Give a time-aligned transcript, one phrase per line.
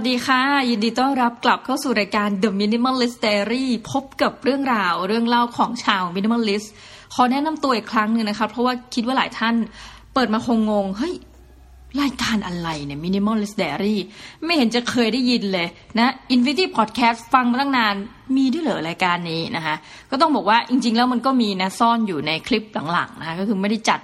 [0.00, 6.68] วัสดีค่ะ ยินดีต้อนรับกลับเข้าสู่รายการ The Minimalist Diary พบกับเรื่องราวเรื่องเล่าของชาว Minimalist
[7.14, 9.54] ขอแนะนำตัวอีกครั้งหนึ่งนะคะ เพราะว่าคิดว่าหลายท่าน
[10.14, 11.14] เปิดมาคงงง เฮ้ย
[12.02, 13.96] รายการอะไรเนี่ย Minimalist Diary
[14.44, 15.68] ไม่เห็นจะเคยได้ยินเลย
[15.98, 17.94] นะ Infinity Podcast ฟังมาตั้งนาน
[18.36, 19.74] มีด้วยเหรอรายการนี้นะคะ
[20.10, 24.00] ก็ต้องบอกว่าจริง ๆ แล้วมันก็มีนะซ่อนอยู่ในคลิปหลังๆนะคะก็คือไม่ได้จัด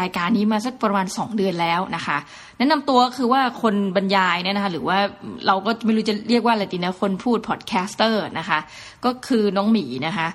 [0.00, 2.18] รายการนี้มาสักประมาณ 2 เดือนแล้วนะคะ
[2.58, 4.98] แนะนำตัวคือว่าคนบรรยายเนี่ยนะคะหรือว่า
[5.46, 8.58] เราก็ไม่รู้จะเรียกว่าอะไรดีนะคนพูด podcaster นะคะ
[9.04, 10.26] ก็คือน้องหมีนะคะ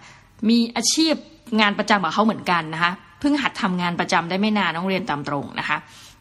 [0.50, 1.14] มีอาชีพ
[1.60, 5.78] งานประจำกับเขาเหมือนกันนะคะเพิ่งหัดทำงานประจำได้ไม่นานน้องเรียนตามตรงนะคะ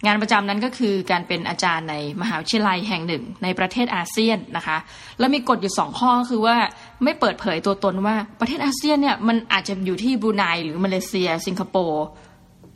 [0.07, 4.79] งานประจำนั้นก็คือการเป็นอาจารย์ในมหาวิทยาลัยแห่งหนึ่งในประเทศอาเซียนนะคะ
[5.19, 6.57] แล้วมีกฎอยู่สองข้อคือว่า
[7.05, 12.05] ไม่เปิดเผยตัวตนว่าประเทศอาเซียนเนี่ยมันอาจจะอยู่ที่บรูไนหรือมาเลเซีย สิงคโปร์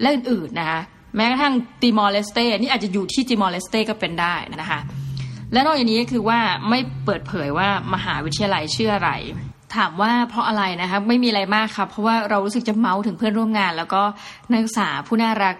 [0.00, 0.80] และอื่นๆนะคะ
[1.16, 4.80] แม้กระทั่งติมอร์เลสเตนี่อาจจะอยู่ที่ติมอร์เลสเตก็เป็นได้นะคะ
[5.52, 9.10] และนอกจากนี้ก็คือว่าไม่เปิดเผยว่ามหาวิทยาลัยชื่ออะไร
[9.76, 14.02] ถามว่าเพราะอะไรนะคะไม่มีอะไรมากครับเพราะว่าเรารู้สึกจะเมาส์ถึงเพื่อนร่วมงาน แล้วก็
[14.50, 15.56] นักศึกษาผู้น่ารัก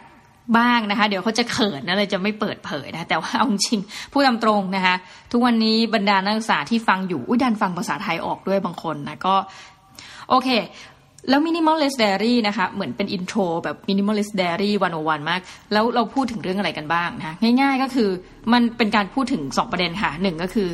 [0.59, 3.81] บ้างนะคะ เดี๋ยวเขาจะเขินนะเลยจะไม่เปิดเผยนะแต่ว่าเอาจริง
[4.13, 4.95] พูดตามตรงนะคะ
[5.33, 9.35] ทุกวันนี้บรรดานักศึกษาที่ฟังอยู่อุ้ยดันฟังภาษาไทยออกด้วยบางคนนะก็
[10.29, 10.49] โอเค
[11.29, 15.41] แล้ว minimalist diary นะคะ เหมือนเป็น intro แบบ minimalist diary 101มาก
[15.73, 18.09] แล้วเราพูดถึงเรื่องอะไรกันบ้างนะคะง่ายๆก็คือ
[18.53, 20.69] มันเป็นการพูดถึง 2 ประเด็นค่ะหนึ่งก็คือ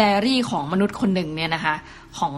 [0.00, 1.74] diary ของมนุษย์คนหนึ่งเนี่ยนะคะ
[2.18, 2.34] ของ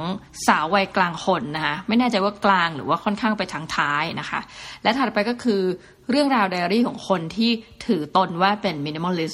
[0.46, 4.40] สาววัยกลางคนนะคะไม่แน่ใจว่ากลางหรือว่าค่อนข้างไปทางท้ายนะคะ
[4.82, 5.60] และถัดไปก็คือ
[6.10, 7.50] เรื่องราวไดอารี่ของคนที่
[7.86, 9.26] ถือตนว่าเป็น minimalist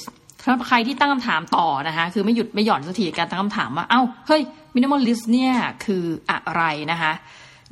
[0.43, 4.41] สำหรับใครที่ตั้งคำถามต่อนะคะ คือไม่หยุดไม่หย่อนสักทีการตั้งคำถามว่าเอา้าเฮ้ย
[4.75, 5.53] minimalist เนี่ย
[5.85, 7.13] คืออะไรนะคะ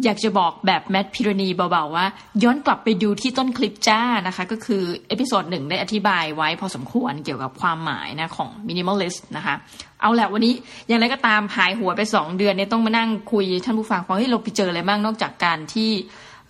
[0.03, 2.05] อยากจะบอกแบบแมทพิรณีเบาๆว่า
[2.43, 9.55] ย้อนกลับไปดูที่ต้นคลิปจ้านะคะ ก็คือ episode หนึ่งได้อธิบายไว้พอสมควรเกี่ยวกับความหมายนะของ minimalist นะคะ
[10.01, 10.53] เอาแหละวันนี้
[10.87, 15.91] อย่างไรก็ตามหายหัวไปสองเดือนเนี่ยต้องมานั่งคุยท่านผู้ฟังฟังเฮ้ยเราไปเจออะไรบ้างนอกจากการที่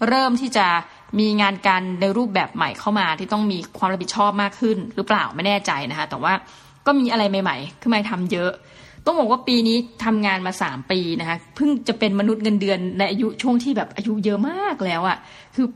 [0.07, 0.67] เริ่มที่จะ
[1.19, 6.33] มีงานการในรูปแบบใหม่เข้ามาที่ต้องมีความรับผิดชอบมากขึ้น หรือเปล่าไม่แน่ใจนะคะแต่ว่า
[6.85, 8.51] ก็มีอะไรใหม่ๆขึ้นมาทำเยอะ
[9.05, 15.17] ต้องบอกว่าปีนี้ทำงานมาสามปีนะคะเพิ่งจะเป็นมนุษย์เงินเดือนในอายุช่วงที่แบบอายุเยอะมากแล้วอะ่ะ
[15.55, 15.67] คือ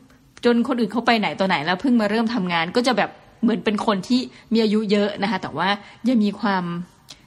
[0.45, 3.09] จนคนอื่นเขาไปไหนตัวไหนแล้วเพิ่งมาเริ่มทำงานก็จะแบบ
[3.41, 4.19] เหมือนเป็นคนที่
[4.53, 5.69] มีอายุเยอะนะคะ แต่ว่า
[6.07, 6.63] ยังมีความ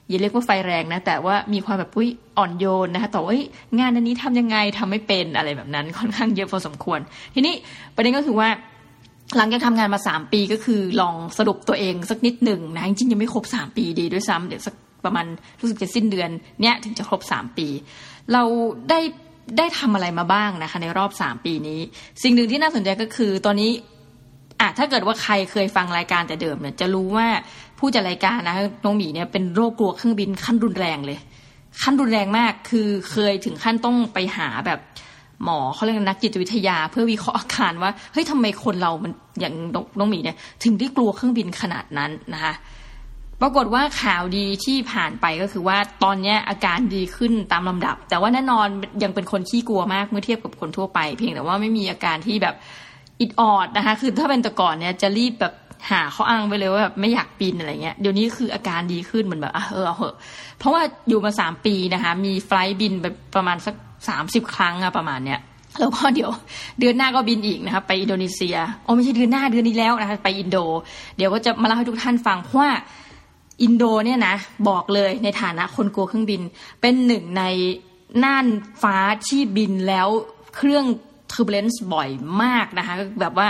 [0.09, 2.09] อย่าเรียกว่าไฟแรงนะ แต่ว่ามีความแบบอุ้ย
[2.39, 3.35] อ่อนโยนนะคะแต่ว่า
[3.79, 6.99] งานอันนี้ทำยังไงทำไม่เป็นอะไรแบบนั้นค่อนข้างเยอะพอสมควร
[7.35, 7.55] ทีนี้
[7.95, 8.49] ประเด็นก็คือว่า
[9.37, 14.75] หลังจากทำงานมาสามปีก็คือลองสรุปตัวเองสักนิดหนึ่งนะจริงๆยังไม่ครบสามปีดีด้วยซ้ำเดี๋ยวสัก
[15.05, 15.27] ประมาณ
[15.61, 16.31] รู้สึกจะสิ้นเดือน
[16.61, 17.69] เนี้ยถึงจะครบสามปี
[18.33, 18.43] เรา
[18.91, 19.01] ได้
[19.59, 21.81] ได้ทำอะไรมาบ้างนะคะ ในรอบสามปีนี้
[22.23, 23.71] สิ่งหนึ่งที่น่าสนใจก็คือตอนนี้
[24.61, 27.29] อะถ้าเกิดว่าใครเคยฟังรายการแต่เดิมเนี่ยจะรู้ว่า
[27.79, 31.19] ผู้จัดรายการนะน้องหมีเนี่ยเป็นโรคกลัวเครื่องบินขั้นรุนแรงเลย
[31.83, 34.81] ขั้นรุนแรงมากคือเคยถึงขั้นต้องไปหาแบบ
[35.45, 39.55] หมอเขาเรียกนักจิตวิทยา เพื่อวิเคราะห์อาการว่าเฮ้ยทำไมคนเรามันอย่าง
[39.99, 42.55] น้องหมีเนี่ยถึงได้กลัวเครื่องบินขนาดนั้นนะคะ
[43.43, 48.67] ปรากฏว่าข่าวดีที่ผ่านไปก็คือว่าตอนนี้อาการดีขึ้นตามลำดับ แต่ว่าแน่นอน
[49.03, 52.55] ยังเป็นคนขี้กลัวมากเมื่อเทียบกับคนทั่วไป เพียงแต่ว่าไม่มีอาการที่แบบ
[53.21, 55.55] อิดออดนะคะ คือถ้าเป็นแต่ก่อนเนี่ยจะรีบแบบ
[55.91, 60.15] หาเขาอ้างไปเลยว่าแบบไม่อยากบินอะไรเงี้ยเดี๋ยวนี้คืออาการดีขึ้นเหมือนแบบเออเหอะ
[60.59, 63.75] เพราะว่าอยู่มาสามปีนะคะ มีไฟล์บินไปประมาณสัก
[64.09, 65.41] สามสิบครั้งอะประมาณเนี้ย
[65.79, 66.31] แล้วก็เดี๋ยว
[66.81, 70.59] เดือนหน้าก็บินอีกนะคะไปอินโดนีเซียโอ้ไม่ใช่เดือนหน้าเดือนนี้แล้วนะคะไปอินโด
[71.17, 72.71] เดี๋ยวก็จะมาเล่าให้ทุกท่านฟังเพราะว่า
[73.63, 74.37] อินโดเนี่ยนะ
[74.69, 76.43] บอกเลยในฐานะคนกลัวเครื่องบิน
[76.81, 77.45] เป็นหนึ่งใน
[78.25, 78.47] น่าน
[78.83, 78.97] ฟ้า
[79.27, 80.09] ที่บินแล้ว
[80.57, 80.85] เครื่อง
[81.33, 82.09] turbulence บ่อย
[82.43, 83.49] มากนะคะแบบว่า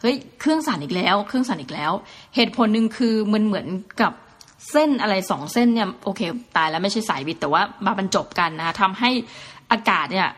[0.00, 1.92] เฮ้ยเครื่องสั่นอีกแล้ว เครื่องสั่นอีกแล้ว
[2.34, 3.66] เหตุผลหนึ่งคือมันเหมือน
[4.00, 4.12] กับ
[4.70, 6.20] เส้นอะไรสองเส้นเนี่ยโอเค
[6.56, 9.10] ตายแล้วไม่ใช่สายบิดแต่ว่ามาบรรจบกันนะคะทำให้
[9.72, 10.28] อากาศเนี่ย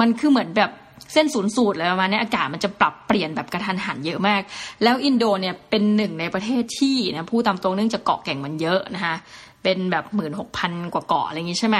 [0.00, 0.70] มันคือเหมือนแบบ
[1.12, 4.40] เส้นศูนย์สูตรอะไรประมาณนี้อากาศมันจะปรับเปลี่ยนแบบกระทันหันเยอะมาก
[4.82, 9.14] แล้วอินโดเนี่ยเป็นหนึ่งในประเทศที่นะพูดตามตรงเนื่องจากเกาะแก่งมันเยอะนะคะ
[9.62, 11.76] เป็นแบบหมื่นหกพันกว่าเกาะอะไรอย่างนี้ใช่ไหม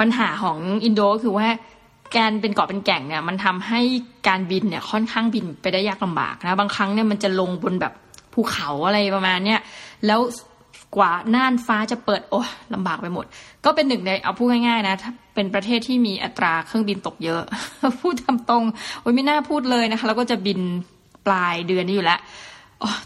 [0.00, 1.48] ปัญหาของอินโดก็คือว่า
[2.16, 3.80] การเป็นเกาะเป็นแก่งเนี่ยมันทำให้
[4.28, 7.94] การบินเนี่ยค่อนข้างบินไปได้ยากลำบากนะบางครั้งเนี่ยมันจะลงบนแบบ
[8.32, 9.60] ภูเขาอะไรประมาณเนี้ย
[10.06, 10.20] แล้ว
[10.96, 12.40] กว่าน่านฟ้าจะเปิดโอ้
[12.74, 13.26] ลำบากไปหมด
[13.64, 14.96] ก็เป็นหนึ่งในเอาพูดง่ายๆนะ
[15.34, 17.42] เป็นประเทศที่มีอัตราเครื่องบินตกเยอะ
[18.00, 18.64] พูดทำตรง
[19.00, 20.60] โอ้ยไม่น่าพูดเลยนะคะแล้วก็จะบิน
[21.26, 22.20] ปลายเดือนนี้อยู่แล้ว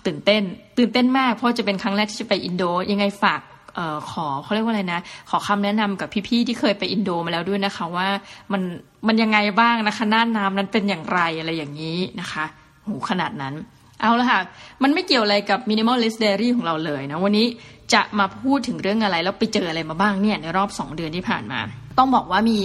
[0.06, 0.42] ตื่นเต้น
[0.78, 3.40] ตื่นเต้นมาก เพราะจะเป็นครั้งแรกที่จะไปอินโด ยังไงฝาก
[3.78, 5.00] ออขอเขาเรียกว่าอะไรนะ
[5.30, 8.08] ขอคำแนะนำกับพี่ๆที่เคยไปอินโดมาแล้วด้วยนะคะว่า
[8.52, 8.62] มัน
[9.06, 12.44] มันยังไงบ้างนะคะน่านน้ำนั้นเป็นอย่างไรอะไรอย่างนี้นะคะ
[12.86, 13.54] หูขนาดนั้น
[14.00, 14.40] เอาละค่ะ
[14.82, 17.46] มันไม่เกี่ยวอะไรกับ minimalist diary ของเราเลยนะ วันนี้
[17.92, 21.60] จะมาพูดถึงเรื่องอะไร แล้วไปเจออะไรมาบ้างเนี่ยในรอบ 2 เดือนที่ผ่านมา
[21.98, 22.60] ต้องบอกว่ามี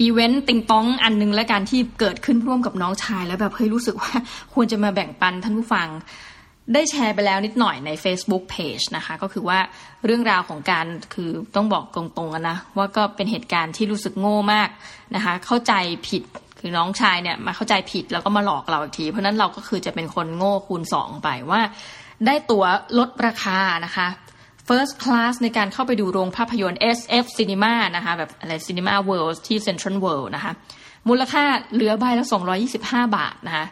[0.00, 4.12] อีเวนต์ติงต้องอันนึงและการที่เกิดขึ้นร่วมกับน้องชาย แล้วแบบเฮ้ยรู้สึกว่า
[4.54, 5.88] ควรจะมาแบ่งปันท่านผู้ฟัง
[6.74, 9.58] ได้แชร์ไปแล้วนิดหน่อยใน Facebook Page นะคะ ก็คือว่า
[10.04, 14.68] เรื่องราวของการคือต้องบอกตรงๆนะว่าก็เป็นเหตุการณ์ที่รู้สึกโง่มาก
[15.14, 15.72] นะคะ เข้าใจ
[16.08, 16.22] ผิด
[16.58, 21.60] คือน้องชายเนี่ยมาเข้าใจผิดแล้วก็มาหลอกเราอีกที เพราะนั้นเราก็คือจะเป็นคนโง่คูณสองไปว่า
[22.26, 22.64] ได้ตั๋ว
[22.98, 24.06] ลดราคานะคะ
[24.68, 30.52] First Class ในการเข้าไปดูโรงภาพยนตร์ SF Cinema นะคะแบบอะไร Cinema World ที่ Central World นะคะ
[31.08, 32.26] มูลค่าเหลือใบละ
[32.70, 33.66] 225 บาทนะคะ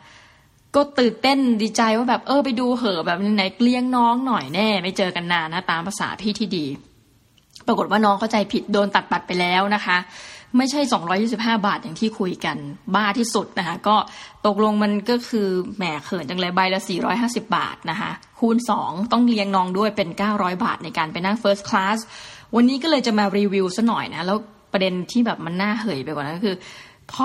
[0.74, 6.66] ก็ตื่นเต้นดีใจว่าแบบเออไปดูเหอะแบบไหนเลี้ยงน้องหน่อยแน่ ไม่เจอกันนานนะตามภาษาพี่ที่ดี
[7.66, 9.96] ปรากฏว่าน้องเข้าใจผิดโดนตัดบัตรไปแล้วนะคะ
[10.56, 10.80] ไม่ใช่
[11.22, 12.56] 225 บาทอย่างที่คุยกัน
[12.94, 13.96] บ้าที่สุดนะคะก็
[14.46, 16.80] ตกลงมันก็คือแหมเขินจังเลยใบละ
[17.14, 21.98] 450 บาทนะคะคูณ 2 ต้องเลี้ยงน้องด้วยเป็น 900 บาทในการไปนั่ง First Class
[22.54, 24.38] วันนี้ก็เลยจะมารีวิวซะหน่อยนะ แล้ว
[24.72, 26.56] ประเด็นที่แบบมันน่าเหยไปกว่านั้นก็คือ
[27.12, 27.24] พอ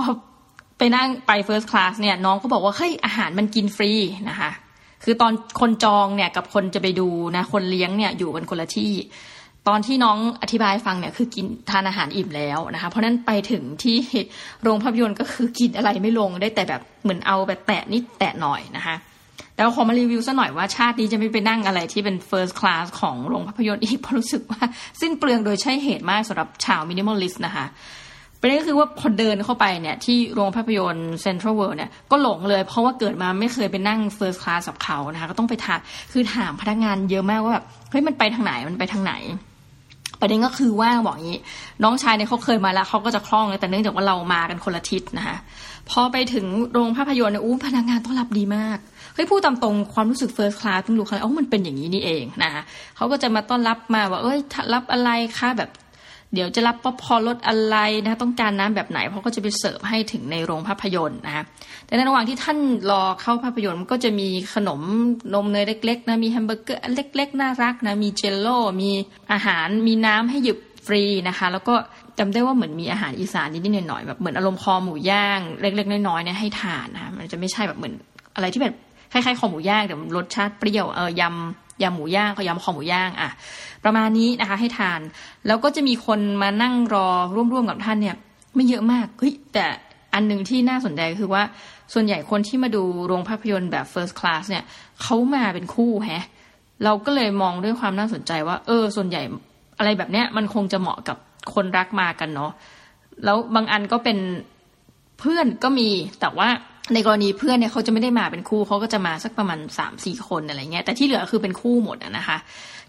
[0.77, 3.91] ไปนั่งไป First Class เนี่ยน้องก็บอกว่าเฮ้ยอาหารมันกินฟรี
[4.29, 4.51] นะคะ
[5.03, 8.93] คือตอนคนจองเนี่ยกับคนจะไปดูนะคนเลี้ยงเนี่ยอยู่กันคนละที่
[9.67, 13.97] ตอนที่น้องอธิบายฟังเนี่ยคือกินทานอาหารอิ่มแล้วนะคะ เพราะนั้นไปถึงที่
[14.63, 18.95] โรงภาพยนตร์ก็คือกินอะไรไม่ลงได้แต่แบบเหมือนเอาแบบแตะนิดแตะหน่อยนะคะ
[19.53, 24.61] แต่ขอมารีวิวซะหน่อยว่าชาตินี้จะไม่ไปนั่งอะไรที่เป็น first class ของโรงภาพยนตร์อีกเพราะรู้สึกว่า
[25.01, 27.65] สิ้นเปลืองโดยใช่เหตุมากสำหรับชาว minimalist นะคะ
[28.41, 35.79] ประเด็นก็คือว่าพอเดินเข้าไปเนี่ยที่โรงภาพยนตร์เซ็นทรัลเวิลด์เนี่ยก็หลงเลย เพราะว่าเกิดมาไม่เคยไปนั่ง first class กับเขานะคะก็ต้องไปถาม
[36.11, 39.13] คือถามพนักงานเยอะมากว่าแบบเฮ้ยมันไปทางไหนมันไปทางไหน
[40.19, 41.39] ประเด็นก็คือว่าบอกงี้
[41.83, 45.37] น้องชายเนี่ยเขาเคยมาแล้วเขาก็จะคล่องแต่เนื่องจากว่าเรามากันคนละทิศนะคะ
[45.89, 48.77] พอไปถึงโรงภาพยนตร์เนี่ยอู้พนักงานต้อนรับดีมาก
[49.13, 52.61] เฮ้ยพูดตามตรงความรู้สึกเฟิร์สคลาสต้องรู้เขาอ๋อมันเป็นอย่างนี้นี่เองนะคะ
[52.95, 54.39] เขาก็จะมาต้อนรับมาว่า เอ้ย
[54.73, 55.69] รับอะไรคะแบบ
[56.33, 61.43] เดี๋ยวจะรับป๊อปคอรถอะไรนะต้องการน้ำแบบไหนเพราะก็จะไปเสิร์ฟให้ถึงในโรงภาพยนตร์นะคะ
[61.85, 62.57] แต่ในระหว่างที่ท่าน
[62.91, 64.81] รอเข้าภาพยนตร์มันก็จะมีขนม
[65.33, 66.81] นมเนยเล็กๆนะมีแฮมเบอร์เกอร์
[67.15, 68.91] เล็ก ๆ น่ารักนะมี jello มี
[69.31, 71.75] อาหารมีน้ำให้หยิบฟรีนะคะ แล้วก็
[72.19, 77.93] จำได้ว่าเหมือนมีอาหารอีสานนิดๆหน่อยๆแบบเหมือนอารมณ์คอหมูย่างเล็ก ๆ น้อยๆเนี่ยให้ทานนะมันจะไม่ใช่แบบเหมือน
[78.35, 78.75] อะไรที่แบบ
[79.11, 83.29] คล้ายๆคอหมูย่างแต่รสชาติเปรี้ยวเออยำ ยำหมูย่างเขายำคอหมูย่างอะ
[83.83, 84.99] ประมาณนี้นะคะ ให้ทาน
[85.47, 88.15] แล้วก็จะมีคนมานั่งรอร่วมๆกับท่านเนี่ย
[88.55, 89.65] ไม่เยอะมากเฮ้ยแต่
[90.13, 91.43] อันหนึ่งที่น่าสนใจคือว่า
[91.93, 94.63] ส่วนใหญ่คนที่มาดูโรงภาพยนตร์แบบ first class เนี่ย
[95.01, 96.25] เขามาเป็นคู่แฮะ
[96.83, 99.21] เราก็เลยมองด้วยความน่าสนใจว่า เออ ส่วนใหญ่
[99.77, 101.17] อะไรแบบเนี้ยมันคงจะเหมาะกับ
[101.53, 102.51] คนรักมากันเนาะ
[103.23, 104.17] แล้วบางอันก็เป็น
[105.19, 105.89] เพื่อนก็มี
[106.19, 106.49] แต่ว่า
[106.93, 112.37] ในกรณีเพื่อนเนี่ยเขาจะไม่ได้มาเป็นคู่เขาก็จะมาสักประมาณสามสี่คนอะไรเงี้ยแต่ที่เหลือคือเป็นคู่หมดนะคะ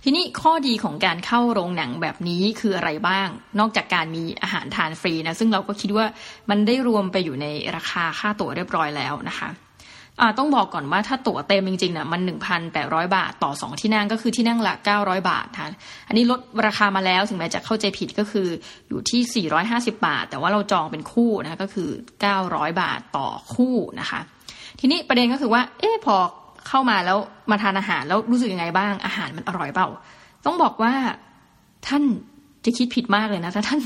[0.05, 3.29] ทีนี้ข้อดีของการเข้าโรงหนังแบบนี้คืออะไรบ้าง
[3.59, 6.07] นอกจากการมีอาหารทานฟรีนะซึ่งเราก็คิดว่า
[6.51, 7.47] มันได้รวมไปอยู่ใน
[7.77, 9.49] ราคาค่าตั๋วเรียบร้อยแล้วนะคะ
[10.39, 12.21] ต้องบอกก่อนว่าถ้าตั๋วเต็มจริงๆนะมัน
[12.69, 15.69] 1,800 บาทต่อ 2 ที่นั่งก็คือที่นั่งละ 900 บาทค่ะ
[16.09, 18.49] อันนี้ลดราคามาแล้วถึงแม้จะเข้าใจผิดก็คือ
[18.89, 21.91] อยู่ที่ 450 บาท แต่ว่าเราจองเป็นคู่นะก็คือ
[22.35, 24.21] 900 บาทต่อคู่นะคะ
[24.81, 26.17] ทีนี้ประเด็นก็คือว่า เอ๊ะพอ
[26.69, 27.19] เข้ามาแล้ว
[27.51, 29.89] มาทานอาหารแล้วรู้สึกยังไงบ้างอาหารมันอร่อยเปล่า
[30.47, 30.93] ต้องบอกว่า
[31.87, 32.03] ท่าน
[32.65, 33.81] จะคิดผิดมากเลยนะถ้าท่าน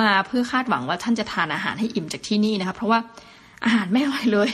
[0.00, 2.98] มาเพื่อคาดหวังว่าท่านจะทานอาหารให้อิ่มจากที่นี่นะคะเพราะว่า
[3.64, 4.50] อาหารไม่อร่อยเลย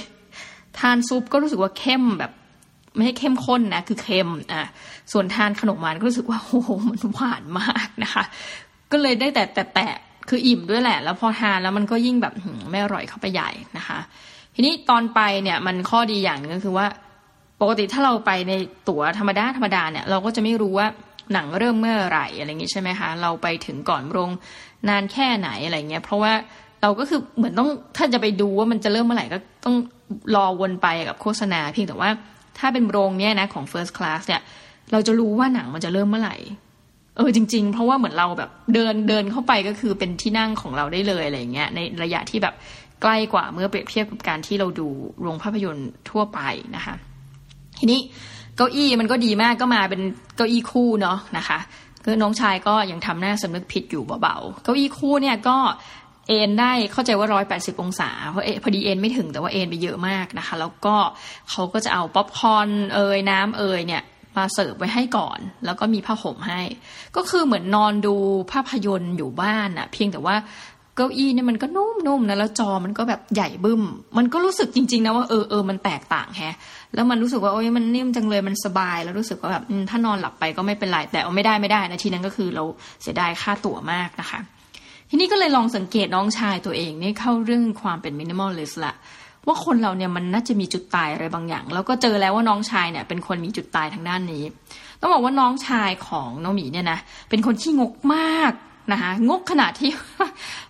[0.78, 2.32] ทานซุปก็รู้สึกว่าเข้มแบบ
[2.94, 4.68] ไม่ให้เข้มข้นนะ คือเค็มอะ
[5.12, 8.24] ส่วนทานขนมหวานก็รู้สึกว่าโอ้โหมันหวานมากนะคะ
[8.92, 9.86] ก็เลยได้แต่แต่แต่
[10.28, 12.32] คืออิ่มด้วยแหละ แล้วพอทานแล้วมันก็ยิ่งแบบ
[12.70, 13.98] ไม่อร่อยเข้าไปใหญ่นะคะ
[14.54, 16.86] ทีนี้ตอนไปเนี่ยมันข้อดีอย่างนึงก็คือว่า
[17.60, 18.52] ปกติถ้าเราไปใน
[18.88, 20.86] ตั๋วธรรมดาธรรมดาเนี่ยเราก็จะไม่รู้ว่า
[21.32, 24.30] หนังเริ่มเมื่อไหร่อะไรอย่างงี้ใช่ไหมคะ เราไปถึงก่อนโรง
[24.88, 26.32] นานแค่ไหนอะไรเงี้ย เพราะว่า
[26.82, 29.76] เราก็คือเหมือนต้องถ้าจะไปดูว่ามันจะเริ่มเมื่อไหร่ก็ต้อง
[30.34, 32.10] รอวนไปกับโฆษณาเพียงแต่ว่า
[32.58, 34.42] ถ้าเป็นโรงเนี่ยนะของ first class เนี่ย
[34.92, 36.36] เราจะรู้ว่าหนังมันจะเริ่มเมื่อไหร่
[37.16, 42.54] เออจริง ๆ เพราะว่าเหมือนเราแบบเดินเดินเข้าไปก็คือเป็นที่นั่งของเราได้เลยอะไรเงี้ยในระยะที่แบบ
[43.02, 44.88] ใกล้กว่าเมื่อเปรียบเทียบกับการที่เราดู
[45.22, 46.40] โรงภาพยนตร์ทั่วไป
[46.76, 46.94] นะคะ
[47.78, 48.00] ทีนี้
[48.56, 50.02] เก้าอี้มันก็ดีมากก็มาเป็น
[50.36, 51.58] เก้าอี้คู่เนาะนะคะ
[52.04, 55.56] คือน้องชายก็ยังทำหน้าสำนึกผิดอยู่เบาๆ เก้าอี้คู่เนี่ยก็
[56.28, 60.96] เอ็นได้เข้าใจว่าร้อยแปดสิบองศาเพราะพอดีเอ็นไม่ถึงแต่ว่าเอ็นไปเยอะมากนะคะ แล้วก็
[61.50, 64.02] เขาก็จะเอาป๊อปคอร์นเอยน้ำเอยเนี่ย
[64.36, 66.60] มาเสิร์ฟไว้ให้ก่อน แล้วก็มีผ้าห่มให้
[67.16, 68.14] ก็คือเหมือนนอนดู
[68.52, 70.36] ภาพยนตร์อยู่บ้านอะเพียงแต่ว่า
[70.96, 73.82] เก้าอี้เนี่ยมันก็นุ่มๆนะแล้วจอมันก็แบบใหญ่บึ้ม
[74.18, 76.54] มันก็รู้สึกจริงๆนะว่าเออเออมันแตกต่างแฮะ
[76.94, 82.64] แล้วมันรู้สึกว่าโอ้ยมันนิ่มจังเลยมันสบาย แล้วรู้สึกว่าแบบถ้านอนหลับไปก็ไม่เป็นไรแต่เอาไม่ได้ไม่ได้นะทีนั้นก็คือเรา
[83.02, 84.40] เสียดายค่าตั๋วมากนะคะ
[85.10, 88.94] ทีนี้ก็เลยลองสังเกตน้องชายตัวเองนี่เข้าเรื่องความเป็นมินิมอลเลสละ
[89.46, 94.44] ว่าคนเราเนี่ยมันน่าจะมีจุดตายอะไรบางอย่าง แล้วก็เจอแล้วว่าน้องชายเนี่ยเป็นคนมีจุดตายทางด้านนี้
[95.00, 96.98] ต้องบอกว่าน้องชายของน้องหมีเนี่ยนะ
[97.30, 98.52] เป็นคนที่งกมาก
[98.92, 99.90] นะคะงกขนาดที่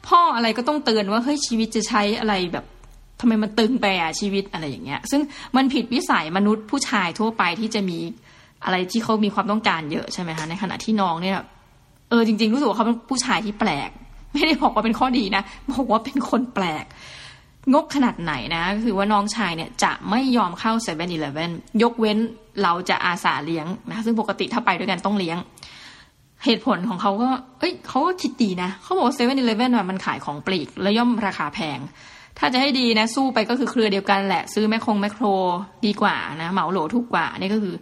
[0.09, 2.65] พ่ออะไรก็ต้องเตือนว่าเฮ้ยชีวิตจะใช้อะไรแบบ
[3.21, 5.21] ทำไมมันตึงไปอะชีวิตอะไรอย่างเงี้ย ซึ่ง
[5.57, 7.99] มันผิดวิสัยมนุษย์ผู้ชายทั่วไปที่จะมี
[8.65, 11.39] อะไรที่เขามีความต้องการเยอะใช่ไหมคะในขณะที่น้องเนี่ย
[12.11, 13.91] เออจริง ๆ รู้สึกว่าเขาเป็นผู้ชายที่แปลก
[14.33, 15.43] ไม่ได้บอกว่าเป็นข้อดีนะ
[15.73, 16.85] บอกว่าเป็นคนแปลก
[17.75, 21.51] งกขนาดไหนนะ คือว่าน้องชายเนี่ยจะไม่ยอมเข้าเซเว่นอีเลฟเว่น
[21.83, 22.19] ยกเว้น
[22.63, 25.39] เราจะอาสาเลี้ยงนะ ซึ่งปกติถ้าไปด้วยกันต้องเลี้ยง
[26.45, 31.79] เหตุผลของเขาก็ เอ้ยเขาก็คิดดีนะ เขาบอกว่าเซเว่นอีเลฟเว่นมันขายของปลีก และย่อมราคาแพง
[32.39, 35.25] ถ้าจะให้ดีนะ สู้ไปก็คือเครือเดียวกันแหละ ซื้อแมคคงแมคโคร
[35.87, 37.75] ดีกว่านะ เหมาโหลถูกกว่า นี่ก็คือ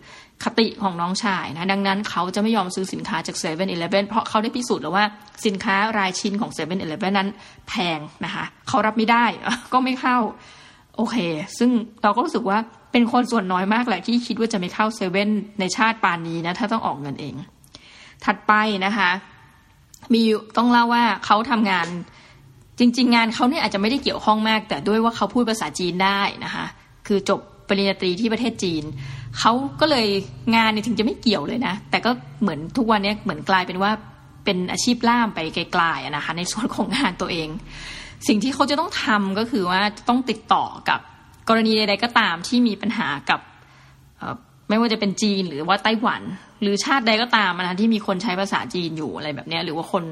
[0.45, 5.05] คติของน้องชายนะดังนั้นเขาจะไม่ยอมซื้อสินค้าจากเซเว่นอีเลเว่นเพราะเขาได้พิสูจน์แล้วว่า
[5.47, 7.29] สินค้ารายชิ้นของเซเว่นอีเลเว่นนั้น
[7.69, 9.25] แพงนะคะเขารับไม่ได้
[9.73, 10.19] ก็ไม่เข้า
[10.97, 11.17] โอเค
[11.59, 11.71] ซึ่ง
[12.03, 12.59] เราก็รู้สึกว่า
[12.93, 15.29] เป็นคนส่วนน้อยมากแหละที่คิดว่าจะไม่เข้าเซเว่น
[15.61, 17.35] ในชาติปานนี้นะถ้าต้องออกเงินเอง
[18.25, 18.53] ถัดไป
[18.87, 19.11] นะคะ
[20.15, 20.23] มี
[20.57, 21.87] ต้องเล่าว่าเขาทำงาน
[22.79, 26.67] จริง ๆ งานเขาเนี่ยอาจจะไม่ได้เกี่ยวข้องมาก แต่ด้วยว่าเขาพูดภาษาจีนได้นะคะ
[27.07, 28.85] คือจบ ปริญญาตรีที่ประเทศจีน
[29.39, 30.07] เขาก็เลย
[30.57, 33.91] งานเนี่ยถึงจะไม่เกี่ยวเลยนะ แต่ก็เหมือนทุกวันนี้เหมือนกลายเป็นว่า
[34.45, 37.49] เป็นอาชีพล่ามไปไกลๆนะคะในส่วนของงานตัวเอง
[38.29, 41.01] สิ่งที่เขาจะต้องทำก็คือว่าต้องติดต่อกับ
[41.49, 43.41] กรณีใดๆก็ตามที่มีปัญหากับ
[44.69, 46.23] ไม่ว่าจะเป็นจีนหรือว่าไต้หวัน
[46.63, 50.05] หรือชาติใดก็ตามนะที่มีคนใช้ภาษาจีนอยู่อะไรแบบนี้หรือว่าคน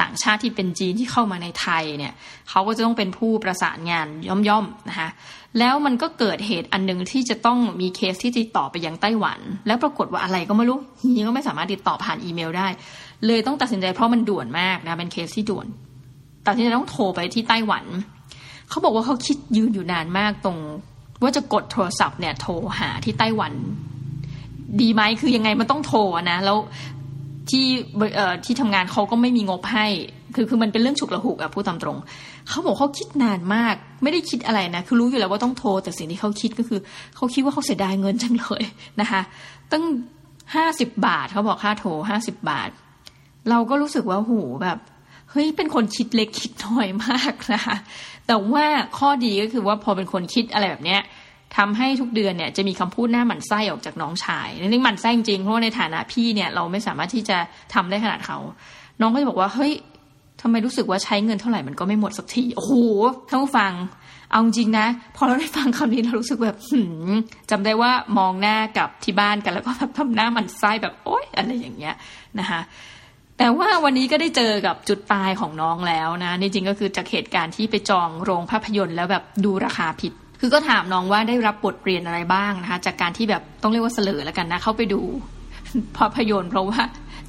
[0.00, 2.12] ต่างชาติที่เป็นจีนที่เข้ามาในไทยเนี่ย
[2.48, 4.06] เขาก็จะต้องเป็นผู้ประสานงาน
[4.48, 5.08] ย่อมๆนะคะ
[5.58, 10.78] แล้วมันก็เกิดเหตุอันหนึ่งที่จะต้องมีเคสที่ติดต่อไปยังไต้หวัน แล้วปรากฏว่าอะไรก็ไม่รู้
[11.16, 12.68] นี้ก็ไม่สามารถติดต่อผ่านอีเมลได้
[13.26, 15.66] เลยต้องตัดสินใจเพราะมันด่วนมากนะเป็นเคสที่ด่วน
[16.46, 17.84] ตัดสินใจต้องโทรไปที่ไต้หวัน
[18.68, 20.58] เขาบอกว่าเขาคิดยืนอยู่นานมากตรง
[21.22, 23.52] ว่าจะกดโทรศัพท์เนี่ยโทรหาที่ไต้หวัน
[24.80, 26.56] ดีไหมคือยังไงมันต้องโทรนะแล้ว
[27.50, 27.66] ที่
[28.16, 29.86] เอ่อที่ทำงานเขาก็ไม่มีงบให้
[30.34, 31.98] คือคือมันเป็นเรื่องฉุกละหุกอะพูดตามตรง
[32.48, 36.80] เขาบอกเขาคิดนานมาก ไม่ได้คิดอะไรนะ คือรู้อยู่แล้วว่าต้องโทร แต่สิ่งที่เขาคิดก็คือ
[37.16, 38.62] เขาคิดว่าเขาเสียดายเงินจังเลย
[39.00, 39.20] นะคะ
[39.72, 39.84] ตั้ง
[40.54, 42.70] ห้าสิบบาทเขาบอกค่าโทรห้าสิบบาท
[43.50, 44.32] เราก็รู้สึกว่าโห
[44.62, 44.78] แบบ
[45.30, 47.76] เฮ้ยเป็นคนคิดเล็กคิดน้อยมากนะคะ
[48.26, 48.64] แต่ว่า
[48.98, 51.00] ข้อดีก็คือว่าพอเป็นคนคิดอะไรแบบเนี้ย
[51.56, 57.38] ทำให้ทุกเดือนเนี่ยจะมีคำพูดหน้าหมันไส้ออกจากน้องชายนี่หมันไส้จริงเพราะว่าในฐานะพี่เนี่ยเราไม่สามารถที่จะ
[57.74, 58.38] ทำได้ขนาดเขา
[59.00, 59.72] น้องก็จะบอกว่าเฮ้ย
[60.42, 62.72] ทำไมรู้สึกว่าใช้เงินเท่าไหร่มันก็ไม่หมดสักทีโอ้โห
[63.28, 63.72] ท่านผู้ฟัง
[64.30, 64.86] เอาจริงนะ
[65.16, 67.10] พอเราได้ฟังคำนี้เรารู้สึกแบบหืม
[67.50, 71.94] จำได้ว่ามองหน้ากับที่บ้านกันแล้วก็แบบทำหน้าหมันไส้แบบโอ๊ยอะไรอย่างเงี้ย
[72.38, 72.60] นะคะ
[73.38, 85.00] แต่ว่าวันนี้ก็ได้เจอกับจุดตายของน้องแล้วนะนจริงก็คือจากเหตุการณ์ที่ไปจองโรงภาพยนตร์แล้วแบบดูราคาผิด คือก็ถามน้องว่าได้รับบทเรียนอะไรบ้างนะคะ จากการที่แบบต้องเรียกว่าเสลอแล้วกันนะเข้าไปดู
[85.96, 86.80] ภาพยนตร์เพราะว่า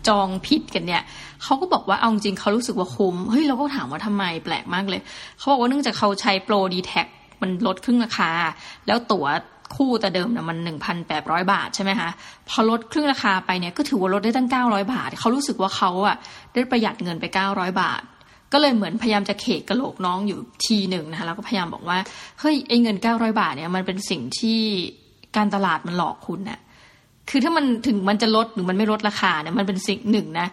[0.07, 1.03] จองผิดกันเนี่ย
[1.43, 5.01] เขาก็บอกว่าเอาจริงเขารู้สึกว่าคุ้มเฮ้ยเราก็ถามว่าทำไมแปลกมากเลย
[5.37, 7.01] เขาบอกว่าเนื่องจากเขาใช้โปรดีแท็
[7.41, 8.31] มันลดครึ่งราคา
[8.87, 9.25] แล้วตั๋ว
[9.75, 12.09] คู่แต่เดิมเนี่ยมันหนึ่งพันแปดร้อยบาทใช่ไหมคะ
[12.49, 16.15] พอลดครึ่งราคาไปเนี่ยก็ถือว่าลดได้ตั้งเก้าร้อยบาท เขารู้สึกว่าเขาอะ
[16.53, 18.01] ได้ประหยัดเงินไปเก้าร้อยบาท
[18.53, 21.98] ก็เลยเหมือนพยายามจะเขกกระโหลกน้องอยู่ทีหนึ่งนะคะแล้วก็พยายามบอกว่า
[22.39, 24.60] เฮ้ยไอ้เงินเก้าร้อยบาทเนี่ยมันเป็นสิ่งที่
[25.38, 26.60] การตลาดมันหลอกคุณนะ่ะ
[27.29, 30.48] คือถ้ามันถึงมันจะลดหรือมันไม่ลดราคาเนี่ยมันเป็นสิ่งหนึ่งนะ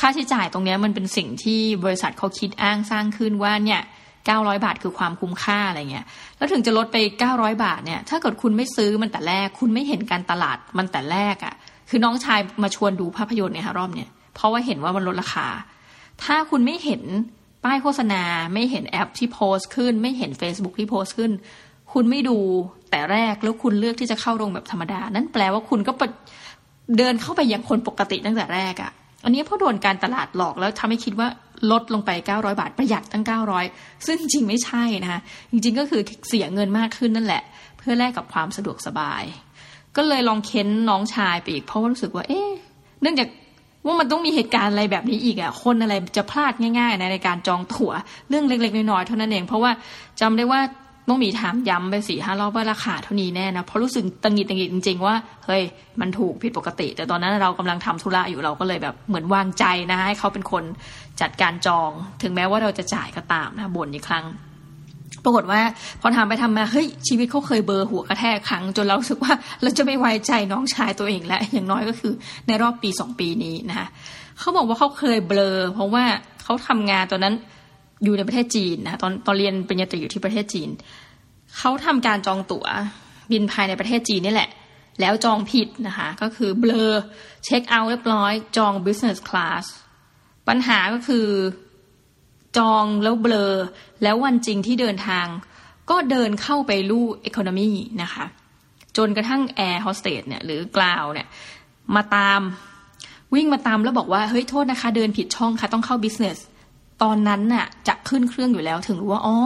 [0.00, 3.80] ค่าใช้จ่ายตรงนี้มันเป็นสิ่งที่บริษัทเขาคิดอ้างสร้างขึ้นว่าเนี่ย
[4.26, 11.54] เก้าร้อยบาทคือความคุ้มค่าอะไรเงี้ย แล้วถึงจะลดไปเก้าร้อยบาทเนี่ย ถ้าเกิดคุณไม่ซื้อมันแต่แรก คุณไม่เห็นการตลาดมันแต่แรกอะ่ะ
[11.88, 15.46] คือน้องชายมาชวนดูภาพยนตร์เนี่ยค่ะรอบเนี่ย เพราะว่าเห็นว่ามันลดราคา
[16.24, 17.02] ถ้าคุณไม่เห็น
[17.64, 18.22] ป้ายโฆษณา
[18.54, 21.32] ไม่เห็นแอปที่โพสต์ขึ้น ไม่เห็น Facebook ที่โพสต์ขึ้น
[21.92, 22.38] คุณไม่ดู
[22.90, 25.92] แต่แรกแล้วคุณเลือกที่จะเข้าโรงแบบธรรมดา นั่นแปลว่าคุณก็
[26.98, 28.90] เดินเข้าไปอย่างคนปกติตั้งแต่แรกอะ่ะ
[29.24, 31.28] อันนี้เพราะโดนการตลาดหลอกแล้วทำให้คิดว่า
[31.70, 33.24] ลดลงไป 900 บาทประหยัดตั้ง
[33.64, 35.20] 900 ซึ่งจริงไม่ใช่นะคะ
[35.52, 37.42] จริงๆก็คือเสียเงินมากขึ้นนั่นแหละ
[37.78, 39.22] เพื่อแลกกับความสะดวกสบาย
[39.96, 42.50] ก็เลยลองเค้นน้องชายไปอีกเพราะว่ารู้สึกว่า เอ๊ะ
[43.00, 43.28] เนื่องจาก
[43.86, 47.92] ว่ามันต้องมีเหตุการณ์อะไรแบบนี้อีกอะ คนอะไรจะพลาดง่ายๆ ในในการจองตั๋ว
[48.28, 49.70] เรื่องเล็กๆน้อยๆเท่านั้นเอง เพราะว่า
[50.20, 50.60] จำได้ว่า
[51.08, 55.14] ต้องมีถามย้ำไปสี่ห้ารอบว่าราคาเท่านี้แน่นะ เพราะรู้สึกตังหิดตังหิดจริง ๆ ว่า
[55.46, 55.62] เฮ้ย
[56.00, 60.64] มันถูกผิดปกติ แต่ตอนนั้นเรากำลังทำธุระอยู่เราก็เลยแบบเหมือนวางใจนะให้เขาเป็นคน
[61.20, 61.90] จัดการจอง
[62.22, 64.24] ถึงแม้ว่าเราจะจ่ายก็ตามนะบ่นอีกครั้ง
[65.26, 65.60] ปรากฏว่า
[66.00, 72.12] พอทำไปทำมาเฮ้ยชีวิตเขาเคยเบอร์หัวกระแทกครั้งจนเราสึกว่าเราจะไม่ไว้ใจน้องชายตัวเองแล้วอย่างน้อยก็คือ
[72.46, 73.88] ในรอบปีสองปีนี้นะคะ
[74.38, 76.04] เขาบอกว่าเขาเคยเบลอ เพราะว่า
[76.44, 77.34] เขาทำงานตอนนั้น
[78.04, 80.68] อยู่ในประเทศจีนนะตอนตอนเรียนปริญญาตรีอยู่ที่ประเทศจีน
[81.58, 82.66] เขาทำการจองตั๋ว
[83.30, 84.50] บินภายในประเทศจีนนี่แหละ
[85.00, 86.84] แล้วจองผิดนะคะก็คือเบลอ
[87.44, 89.64] check out เรียบร้อยจอง business class
[90.48, 91.26] ปัญหาก็คือ
[92.58, 93.52] จองแล้วเบลอ
[94.02, 95.26] แล้ววันจริงที่เดินทาง
[95.90, 97.70] ก็เดินเข้าไปลู่ economy
[98.02, 98.24] นะคะ
[98.96, 101.26] จนกระทั่งแอร์โฮสเตสเนี่ยหรือ ground เนี่ย
[101.94, 102.40] มาตาม
[103.34, 106.38] วิ่งมาตามแล้วบอกว่า เฮ้ยโทษนะคะ เดินผิดช่องค่ะต้องเข้า business
[107.02, 109.36] ตอนนั้นน่ะจะขึ้นเครื่องอยู่แล้วถึงรู้ว่าอ๋อ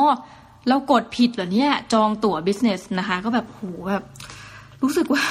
[0.68, 4.04] เรากดผิดเหรอเนี่ย จองตั๋ว business นะคะ ก็แบบโหแบบ
[4.82, 5.22] รู้สึกว่า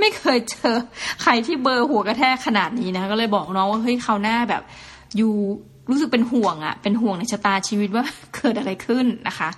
[0.00, 0.74] ไม่เคยเจอ
[1.22, 4.62] ใครที่เบอร์หัวกระแทกขนาดนี้นะ ก็เลยบอกน้องว่าเฮ้ยเขาหน้าแบบ
[5.16, 5.34] อยู่
[5.90, 8.04] รู้สึกเป็นห่วงอะเป็นห่วงในชะตาชีวิตว่า
[8.36, 9.48] เกิดอะไรขึ้นนะคะ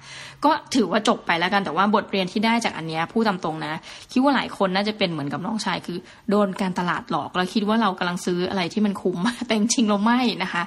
[0.45, 3.81] ก็ถือว่าจบไปแล้วกันแต่ว่าบทเรียนที่ได้จากอันนี้พูดตามตรงนะ
[4.13, 5.99] คิดว่าหลายคนน่าจะเป็นเหมือนกับน้องชายคือ
[6.31, 10.63] โดนการตลาดหลอกแล้วคิดว่าเรากำลังซื้ออะไรที่มันคุ้มแต่จริงเราไม่นะคะ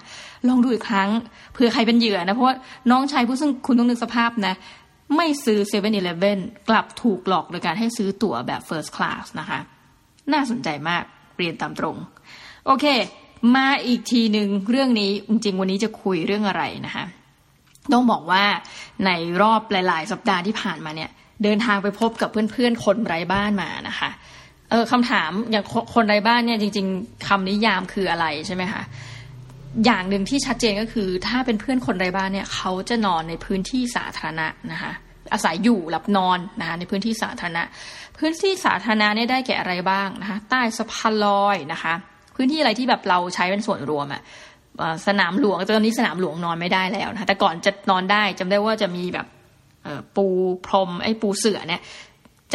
[0.48, 1.10] ลองดูอีกครั้ง
[1.54, 2.56] เผื่อใครเป็นเหยื่อนะเพราะว่า
[2.92, 4.54] น้องชายผู้ซึ่งคุณต้องนึกสภาพนะ
[5.18, 6.16] ไม่ซื้อ7 e เ e ่ e ออ
[6.70, 9.60] กลับถูกหลอกโดยการให้ซื้อตั๋วแบบ first class นะคะ
[10.34, 11.04] น่าสนใจมาก
[11.38, 11.96] เรียนตามตรง
[12.66, 12.86] โอเค
[13.56, 17.06] มาอีกทีหนึ่งเรื่องนี้จริงๆวันนี้จะคุยเรื่องอะไรนะคะ
[17.94, 18.44] ต้องบอกว่า
[19.06, 21.10] ในรอบหลาย ๆ สัปดาห์ที่ผ่านมาเนี่ย
[21.44, 24.10] เดินทางไปพบกับเพื่อนๆ คนไร้บ้านมานะคะ
[24.70, 28.84] เออคำถามอย่างคนไร้บ้านเนี่ยจริง ๆคำนิยามคืออะไรใช่ไหมคะ
[29.86, 34.92] อย่างหนึ่งที่ชัดเจนก็คือ ถ้าเป็นเพื่อนคนไร้บ้านเนี่ยเขาจะนอนในพื้นที่สาธารณะนะคะ
[35.34, 37.64] อาศัยอยู่หลับนอนนะคะในพื้นที่สาธารณะ
[38.18, 41.94] พื้นที่สาธารณะเนี่ยได้แก่อะไรบ้างนะคะใต้สะพานลอยนะคะ
[42.36, 44.22] พื้นที่อะไรที่แบบเราใช้เป็นส่วนรวมอะ
[45.08, 49.28] สนามหลวงตอนนี้สนามหลวงนอนไม่ได้แล้วนะแต่ก่อนจะนอนได้จำได้ว่าจะมีแบบ
[50.16, 50.26] ปู
[50.66, 51.82] พรมไอ้ปูเสือเนี่ย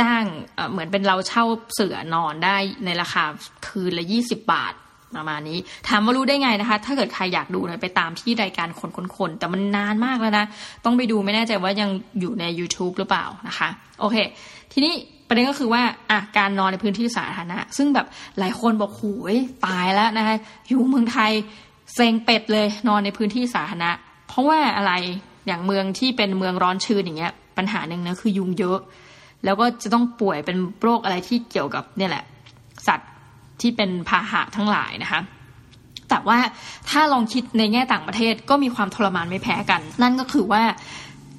[0.00, 0.24] จ้าง
[0.70, 3.24] เหมือนเป็นเราเช่าเสือนอนได้ในราคา
[3.66, 4.74] คืนละยี่สิบบาท
[5.16, 5.58] ประมาณนี้
[5.88, 10.46] ถามว่ารู้ได้ไงนะคะ ถ้าเกิดใครอยากดูนะไปตามที่รายการคนคนคนแต่มันนานมากแล้วนะ
[10.84, 13.68] ต้องไปดูไม่แน่ใจว่ายังอยู่ใน YouTube หรือเปล่านะคะ
[14.00, 14.16] โอเค
[14.78, 14.94] ทีนี้
[15.28, 18.06] ประเด็นก็คือว่าอะการนอนในพื้นที่สาธารณะ ซึ่งแบบ
[18.38, 20.36] หลายคนบอกโอ้ยตายแล้วนะคะ
[20.68, 21.32] อยู่เมืองไทย
[21.94, 23.90] เซ็งเป็ดเลยนอนในพื้นที่สาธารณะ
[24.28, 24.92] เพราะว่าอะไร
[25.46, 28.78] อย่างเมืองที่เป็นเมืองร้อนชื้นอย่างเงี้ย ปัญหาหนึ่งนะคือยุงเยอะ
[29.44, 32.24] แล้วก็จะต้องป่วยเป็นโรคอะไรที่เกี่ยวกับเนี่ยแหละ
[32.86, 33.10] สัตว์
[33.60, 35.20] ที่เป็นพาหะทั้งหลายนะคะ
[36.08, 36.38] แต่ว่า
[36.90, 40.62] ถ้าลองคิดในแง่ต่างประเทศก็มีความทรมานไม่แพ้กัน นั่นก็คือว่า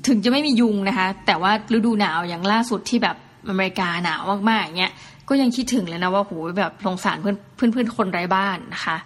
[0.07, 3.15] ถึงจะไม่มียุงนะคะ แต่ว่าฤดูหนาวอย่างล่าสุดที่แบบ
[3.49, 4.93] อเมริกาหนาวมากๆเงี้ย
[5.29, 8.97] ก็ยังคิดถึงเลยนะว่าโหแบบสงสารเพื่อนเพื่อนเพื่อนคนไร้บ้านนะคะ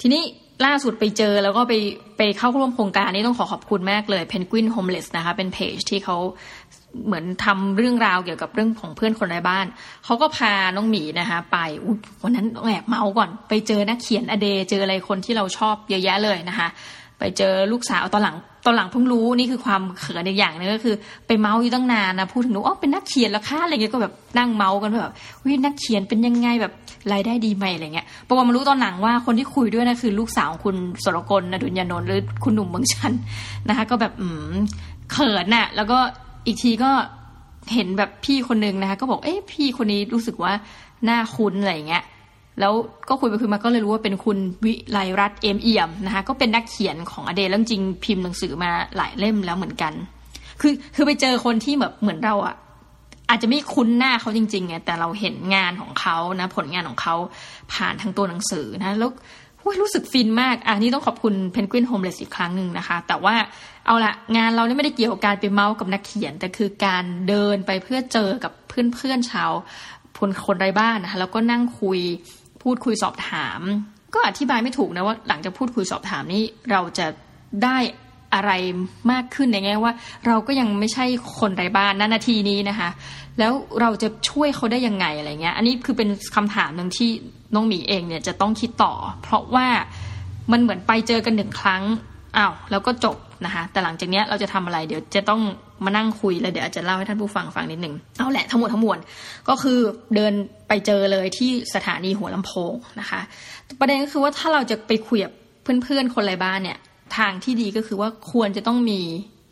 [0.00, 0.22] ทีนี้
[0.66, 1.74] ล่าสุดไปเจอแล้วก็ไป
[2.18, 6.16] ไปเข้าร่วมโครงการนี้ต้องขอขอบคุณมากเลย Penguin Homeless นะคะ เป็นเพจที่เขา
[7.06, 9.66] เหมือนทำเรื่องราวเกี่ยวกับเรื่องของเพื่อนคนไร้บ้าน
[10.04, 11.58] เขาก็พาน้องหมีนะคะไป
[12.22, 16.68] วันนั้นแอบเมาก่อน ไปเจอนักเขียนอเด เจออะไรคนที่เราชอบเยอะแยะเลยนะคะ
[17.18, 20.94] ไปเจอลูกสาวตอนหลัง ตอนหลังเพิ่งรู้นี่คือความเขินอีกอย่างนึงก็คือ
[21.26, 26.72] ไปเมาอยู่ตั้งนานนะพูดถึงหนูอ๋อเป็นนักเขียนแล้วค่ะอะไรเงี้ยก็แบบนั่งเมากันแบบวินักเขียนเป็นยังไงแบบ
[27.12, 33.12] รายได้ดีไหมอะไรเงี้ยปรากฏมารู้ตอนหลังว่าคนที่คุยด้วยนะคือลูกสาวของคุณสรกลนะดุลยานนท์หรือคุณหนุ่มเมืองชัน
[33.68, 34.54] นะคะ ก็แบบอืม
[35.12, 35.98] เขินน่ะ แล้วก็
[36.46, 36.90] อีกทีก็
[37.74, 40.52] เห็นแบบพี่คนนึงนะคะ ก็บอกเอ๊ะพี่คนนี้รู้สึกว่า
[41.04, 42.02] หน้าคุ้นอะไรเงี้ย
[42.60, 42.72] แล้ว
[43.08, 49.92] ก็คุยไปคุยมาก็เลยรู้ว่าเป็นคุณวิไลรัตเอมเอี่ยมนะคะก็เป็นนักเขียนของอเดลแล้วจริงพิมพ์หนังสือมาหลายเล่มแล้วเหมือนกัน
[50.60, 52.54] คือคือไปเจอคนที่แบบเหมือนเราอะ
[53.30, 57.14] อาจจะไม่คุ้นหน้าเขาจริงๆไงแต่เราเห็นงานของเขานะ ผลงานของเขา
[57.72, 59.10] ผ่านทางตัวหนังสือนะแล้ว
[59.82, 63.34] รู้สึกฟินมากอะนี่ต้องขอบคุณเพนกวินโฮมเลสอีกครั้งหนึ่งนะคะ แต่ว่า
[63.86, 69.50] เอาละงานเราเนี่ยไม่ได้เกี่ยวกับการไปเมาส์กับนักเขียน แต่คือการเดินไปเพื่อเจอกับเพื่อนๆชาว
[70.18, 72.00] คนคนไร้บ้านนะคะแล้วก็นั่งคุย
[72.64, 73.60] พูดคุยสอบถาม
[74.14, 77.06] ก็อธิบายไม่ถูกนะว่า หลังจากพูดคุยสอบถามนี้เราจะ
[77.64, 77.78] ได้
[78.34, 78.52] อะไร
[79.12, 79.92] มากขึ้นในแง่ว่า
[80.26, 81.06] เราก็ยังไม่ใช่
[81.38, 82.90] คนไร้บ้านนนาทีนี้นะคะ
[83.38, 87.10] แล้วเราจะช่วยเขาได้ยังไงอะไรเงี้ย อันนี้คือเป็นคำถามหนึ่งที่
[87.54, 89.68] น้องหมีเองเนี่ยจะต้องคิดต่อ เพราะว่า
[90.52, 91.82] มันเหมือนไปเจอกันหนึ่งครั้ง
[92.36, 95.40] อ้าวแล้วก็จบนะคะแต่หลังจากนี้เราจะทำอะไรเดี๋ยวจะต้อง
[95.84, 98.98] มานั่งคุยแล้วเดี๋ยวอาจจะเล่าให้ท่านผู้ฟังฟังนิดหนึ่งเอาแหละทั้งหมดทั้งมวล
[99.48, 99.78] ก็คือ
[100.14, 100.32] เดิน
[100.68, 103.20] ไปเจอเลยที่สถานีหัวลำโพงนะคะ
[103.80, 105.32] ประเด็นก็คือว่าถ้าเราจะไปคุยกับ
[105.62, 106.78] เพื่อนๆคนไร้บ้านเนี่ย
[107.16, 109.00] ทางที่ดีก็คือว่าควรจะต้องมี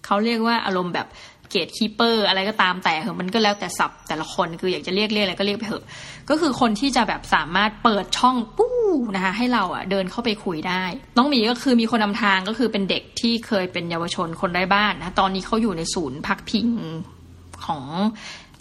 [0.06, 1.06] เขาเรียกว่าอารมณ์แบบ
[1.52, 5.84] gatekeeper อะไรก็ตามแต่เหอะมันก็แล้วแต่ศัพท์แต่ละคนคืออยากจะเรียกเรียกอะไรก็เรียกไปเถอะ
[6.30, 8.76] ก็คือคนที่จะแบบสามารถเปิดช่องปู้
[9.16, 10.82] นะคะให้เราอะเดินเข้าไปคุยได้
[11.16, 16.66] น้องหมีก็คือมีคนนำทางก็คือเป็นเด็กที่เคยเป็นเยาวชนคนไร้บ้านนะตอนนี้เขาอยู่ในศูนย์พักพิง
[17.64, 17.82] ของ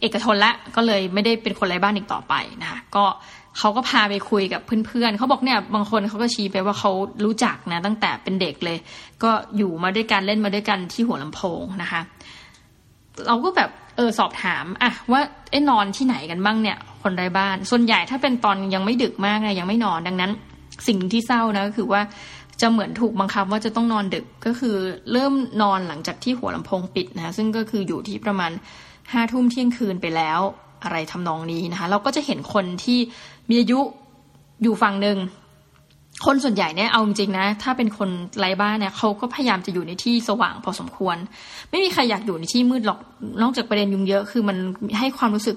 [0.02, 3.06] เอกชนละก็เลยไม่ได้เป็นคนไร้บ้านอีกต่อไปนะคะก็
[3.60, 6.92] เขาก็พาไปคุยกับเพื่อนๆ เขาบอกเนี่ยบางคนเขาก็ชี้ไปว่าเขา
[7.26, 8.78] รู้จักนะตั้งแต่เป็นเด็กเลย
[9.24, 12.02] ก็อยู่มาด้วยกันเล่นมาด้วยกันที่หัวลำโพงนะคะ
[13.28, 20.32] เราก็แบบเออสอบถามอะว่าไอ้นอนที่ไหนกันบ้างเนี่ย คนไร้บ้าน ส่วนใหญ่ถ้าเป็นตอนยังไม่ดึกมากนะยังไม่นอนดังนั้น
[20.88, 22.02] สิ่งที่เศร้านะก็คือว่า
[22.62, 24.76] จะเหมือนถูกบังคับว่าจะต้องนอนดึกก็คือ
[25.12, 28.52] เริ่มนอนหลังจากที่หัวลำโพงปิดนะซึ่งก็คืออยู่ที่ประมาณ
[29.14, 30.40] ห้าทุ่มเที่ยงคืนไปแล้ว
[30.84, 33.00] อะไรทำนองนี้นะคะ เราก็จะเห็นคนที่
[33.50, 33.80] มีอายุ
[34.64, 35.18] อยู่ฝั่งหนึ่ง
[36.26, 41.18] คนส่วนใหญ่เนี่ยเอาจริงๆนะ ถ้าเป็นคนไร้บ้านเนี่ยเขาก็พยายามจะอยู่ในที่สว่างพอสมควร
[41.70, 43.00] ไม่มีใครอยากอยู่ในที่มืดหรอก
[43.42, 44.58] นอกจากประเด็นยุงเยอะคือมัน
[45.00, 45.56] ให้ความรู้สึก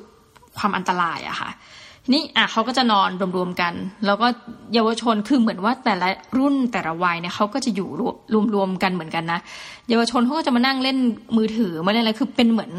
[0.58, 1.50] ความอันตรายอะค่ะ
[2.04, 3.72] ทีนี้อะเขาก็จะนอนรวมๆกัน
[4.06, 4.26] แล้วก็
[4.74, 7.88] เยาวชนคือเหมือนว่าแต่ละรุ่นแต่ละวัยเนี่ยเขาก็จะอยู่
[8.54, 9.40] รวมๆกันเหมือนกันนะ
[9.88, 10.98] เยาวชนเขาก็จะมานั่งเล่น
[11.36, 12.72] มือถือมาเล่นอะไรคือเป็นเหมือน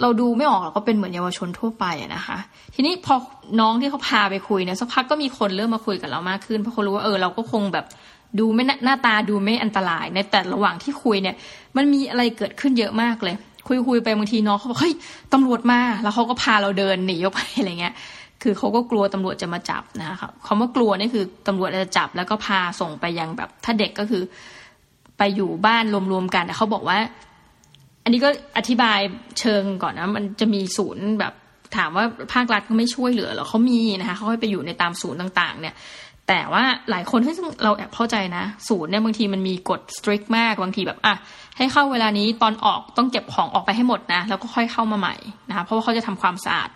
[0.00, 2.38] เราดูไม่ออกเราก็เป็นเหมือนเยาวชนทั่วไปนะคะ
[2.74, 3.14] ทีนี้พอ
[3.60, 7.86] น้องที่เขาพาไปคุยเนี่ยสักพักก็มีคนเริ่มมาคุยกับเรามากขึ้นเพราะเขารู้ว่าเออเราก็คงแบบ
[8.38, 11.36] ดูไม่หน้าตาดูไม่อันตราย ในแต่ระหว่างที่คุยเนี่ย
[11.76, 13.34] มันมีอะไรเกิดขึ้นเยอะมากเลย
[13.66, 14.94] คุยคุยไปบางทีน้องเขาบอกเฮ้ย
[15.32, 17.94] ตำรวจมาแล้วเขาก็พาเราเดินหนีออกไปอะไรเงี้ย
[18.42, 24.22] คือเขาก็กลัวตำรวจจะมาจับนะคะคำว่ากลัวนี่คือตำรวจจะจับแล้วก็พาส่งไปยังแบบ ถ้าเด็กก็คือ
[25.18, 26.98] ไปอยู่บ้านรวมๆกันแต่เขาบอกว่า
[28.04, 28.98] อันนี้ก็อธิบาย
[29.38, 31.32] เชิงก่อนนะมันจะมีศูนย์แบบ
[31.76, 35.74] ถามว่าภาครัฐเขาไม่ช่วยเหลือหรอเขามีนะคะเขาให้ไปอยู่ในตามศูนย์ต่างๆ เนี่ย
[36.28, 37.34] แต่ว่าหลายคนที่
[37.64, 41.14] เราแอบเข้าใจนะศูนย์เนี่ยบางทีมันมีกฎสตริกมากบางทีแบบอะ
[41.58, 45.14] ให้เข้าเวลานี้ตอนออกต้องเก็บของออกไปให้หมดนะแล้วก็ค่อยเข้ามาใหม่
[45.48, 46.70] นะคะเพราะว่าเขาจะทำความสะอาด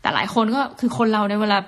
[0.00, 1.58] แต่หลายคนก็คือคนเราในเวลา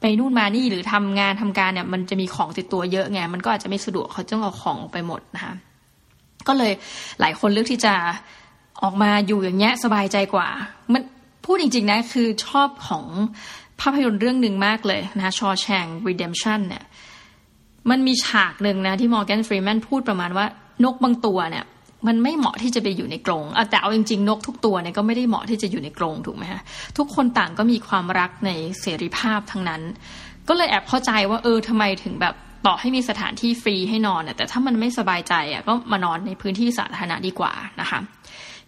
[0.00, 5.52] ไปนู่นมานี่หรือทำงานทำการเนี่ย มันจะมีของติดตัวเยอะไงมันก็อาจจะไม่สะดวกเขาต้องเอาของออกไปหมดนะคะ
[6.48, 6.72] ก็เลย
[7.20, 7.94] หลายคนเลือกที่จะ
[8.82, 10.48] ออกมาอยู่อย่างเงี้ยสบายใจกว่า
[10.92, 11.02] มัน
[11.44, 13.04] พูดจริง ๆ นะคือชอบของ
[13.80, 16.84] ภาพยนตร์เรื่องหนึ่งมากเลยนะชอแชง Redemption เนี่ย
[17.90, 20.46] มันมีฉากหนึ่งนะที่มอร์แกนฟรีแมนพูดประมาณว่า
[20.84, 21.64] นกบางตัวเนี่ย
[22.06, 26.62] มันไม่เหมาะที่จะไปอยู่ในกรงแต่เอาจริงๆ นกทุกตัวเนี่ยก็ไม่ได้เหมาะที่จะอยู่ในกรงถูกไหมฮะ
[26.98, 29.82] ทุกคนต่างก็มีความรักในเสรีภาพทั้งนั้น
[30.48, 32.34] ก็เลยแอบเข้าใจว่าเออทำไมถึงแบบ
[32.66, 38.00] ต่อให้มีสถานที่ฟรีให้นอนแต่ถ้ามันไม่สบายใจอะก็มานอนในพื้นที่สาธารณะดีกว่านะคะ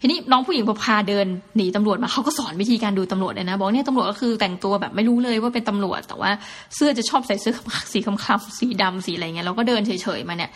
[0.01, 6.31] ทีนี้น้องผู้หญิงพอพาเดินหนีตำรวจมาเขาก็สอนวิธีการดูตำรวจเลยนะ บอกเนี่ยตำรวจก็คือแต่งตัวแบบไม่รู้เลยว่าเป็นตำรวจ แต่ว่า
[6.75, 7.53] เสื้อจะชอบใส่เสื้อ
[7.91, 10.51] สีคล้ำๆสีดำสีอะไรเงี้ยแล้วก็เดินเฉยๆมาเนี่ย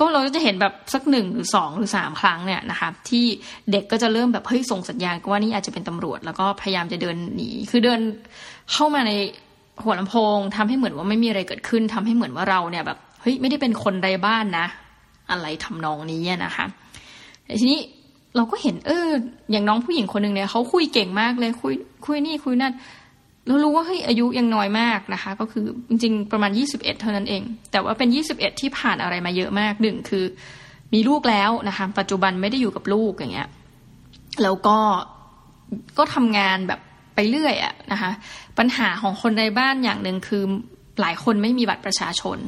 [0.00, 3.24] ก็เราก็จะเห็นแบบสักหนึ่งหรือสองหรือสามครั้งเนี่ยนะคะที่
[3.72, 8.00] เด็กก็จะเริ่มแบบเฮ้ยส่งสัญญาณว่านี่อาจจะเป็นตำรวจ แล้วก็พยายามจะเดินหนีคือเดิน
[8.72, 9.12] เข้ามาใน
[9.84, 14.66] หัวลำโพงทำให้เหมือนว่าไม่มีอะไรเกิดขึ้นทำให้เหมือนว่าเราเนี่ยแบบเฮ้ยไม่ได้เป็นคนไร้บ้านนะ
[15.30, 16.66] อะไรทำนองนี้นะคะ
[17.60, 17.80] ทีนี้
[18.36, 19.08] เราก็เห็นเออ
[19.50, 21.74] อย่างน้องผู้หญิงคนหนึ่งเนี่ยเขาคุยเก่งมากเลยคุย
[22.06, 22.74] คุยนี่คุยนั่น
[23.46, 30.24] เรารู้ว่าเฮ้ยอายุยังน้อยมากนะคะ ก็คือจริงๆประมาณยี่สิบเอ็ดเท่านั้นเอง แต่ว่าเป็นยี่สิบเอ็ดที่ผ่านอะไรมาเยอะมากหนึ่งคือ
[30.94, 33.48] มีลูกแล้วนะคะ ปัจจุบันไม่ได้อยู่กับลูกอย่างเงี้ย
[34.42, 34.78] แล้วก็
[35.98, 36.80] ก็ทำงานแบบ
[37.14, 38.10] ไปเรื่อยอะนะคะ
[38.58, 40.42] ปัญหาของคนในบ้านอย่างหนึ่งคือ
[41.00, 42.38] หลายคนไม่มีบัตรประชาชน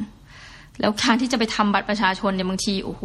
[0.81, 3.03] แล้วการที่จะไปทำบัตรประชาชนเนี่ยบางทีโอ้โห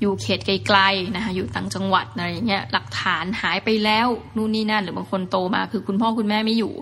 [0.00, 6.72] อยู่เขตไกลๆนะคะอยู่ต่างจังหวัดอะไรอย่างเงี้ยหลักฐานหายไปแล้วนู่นนี่นั่นหรือบางคนโตมา คือคุณพ่อคุณแม่ไม่อยู่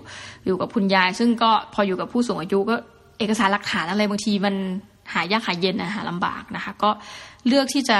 [0.45, 2.75] อยู่กับคุณยาย ซึ่งก็พออยู่กับผู้สูงอายุก็
[3.19, 4.55] เอกสารหลักฐานอะไรบางทีมัน
[5.13, 6.89] หายากหายเย็นนะหาลำบากนะคะ ก็
[7.47, 7.97] เลือกที่จะ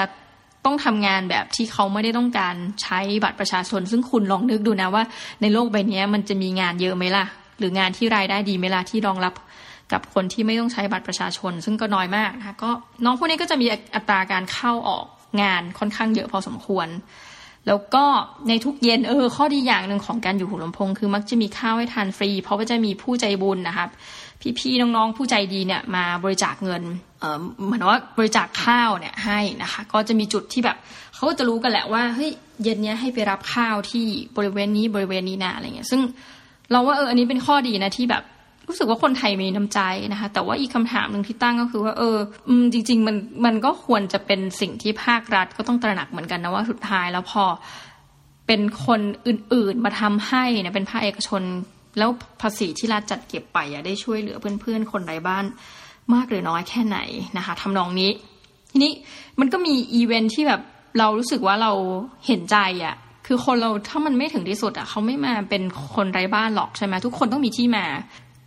[0.66, 5.04] ต้องทำงานแบบที่เขาไม่ได้ต้องการใช้บัตรประชาชน ซึ่งคุณลองนึกดูนะว่า
[5.42, 7.26] ในโลกใบนี้มันจะมีงานเยอะไหมล่ะ
[7.60, 9.34] หรืองานที่รายได้ดีไหมล่ะที่รองรับ
[9.92, 12.70] กับคนที่ไม่ต้องใช้บัตรประชาชน ซึ่งก็น้อยมากนะคะก็
[13.06, 15.06] น้องพวกนี้ก็จะมีอัตราการเข้าออก
[15.42, 16.88] งานค่อนข้างเยอะพอสมควร
[17.68, 18.06] แล้วก็
[18.50, 23.90] ในทุกเย็นเออข้อดีอย่างหนึ่งของการอยู่หูลำโพงคือมักจะมีข้าวให้ทานฟรี เพราะว่าจะมีผู้ใจบุญนะครับ
[24.60, 26.84] พี่ๆน้องๆผู้ใจดีเนี่ยมาบริจาคเงิน
[27.20, 30.78] เออเหมือนว่าบริจาคข้าวเนี่ยให้นะคะ ก็จะมีจุดที่แบบ
[31.16, 32.32] เขาจะรู้กันแหละว่าเฮ้ย
[32.64, 34.06] เย็นนี้ให้ไปรับข้าวที่
[34.38, 36.02] บริเวณนี้บริเวณนี้นะอะไรเงี้ยซึ่ง
[36.72, 38.24] เราว่าเอออันนี้เป็นข้อดีนะที่แบบ
[38.70, 39.80] รู้สึกว่าคนไทยมีน้ำใจ
[40.12, 42.18] นะคะ แต่ว่าอีกคำถามหนึ่งที่ตั้งก็คือว่า เออ
[42.74, 47.44] จริง ๆ มันมันก็ควรจะเป็นสิ่งที่ภาครัฐก็ต้องตระหนักเหมือนกันนะว่าสุดท้ายแล้วพอ
[48.48, 51.42] เป็นคนอื่นๆมาทำให้เนี่ยเป็นภาคเอกชน
[51.98, 52.10] แล้ว
[52.42, 55.46] ภาษีที่รัฐจัดเก็บไปอะได้ช่วยเหลือเพื่อนๆ คนไร้บ้าน
[56.14, 57.00] มากหรือน้อยแค่ไหน
[57.38, 58.12] นะคะทำนองนี้
[58.72, 58.92] ทีนี้
[59.40, 60.62] มันก็มีอีเวนท์ที่แบบ
[61.00, 61.72] เรารู้สึกว่าเรา
[62.28, 62.96] เห็นใจอะ
[63.28, 65.64] คือคนเราถ้ามันไม่ถึงที่สุดอะเขาไม่มาเป็น
[65.96, 67.86] คนไร้บ้านหรอกใช่ไหมทุกคนต้องมีที่มา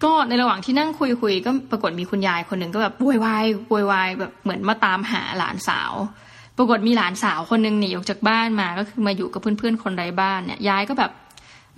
[0.05, 5.93] ก็ในระหว่างที่นั่งคุยคุยก็ปรากฏมีคุณยายคนหนึ่งก็แบบวอยวายวอยวายแบบเหมือนมาตามหาหลานสาว
[6.57, 11.11] ปรากฏมีหลานสาวคนหนึ่งหนีออกจากบ้านมาก็คือมาอยู่กับเพื่อนๆคนไร้บ้านเนี่ยยายก็แบบ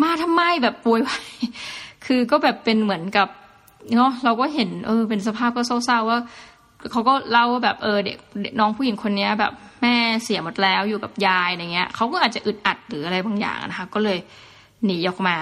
[0.03, 1.25] มาทำไมแบบป่วยวาย
[2.07, 3.29] คือก็แบบเป็นเหมือนกับ
[3.97, 6.19] เนาะเราก็เห็นเออเป็นสภาพก็เศร้าๆว่า
[6.93, 8.17] เขาก็เล่าว่าแบบเออเด็ก
[8.61, 14.19] น้องผู้หญิงคนนี้แบบแม่เสียหมดแล้วอยู่กับยายอะไรเงี้ยเขาก็อาจจะอึดอัดหรืออะไรบางอย่างนะคะ ก็เลย
[14.85, 15.37] หนีออกมา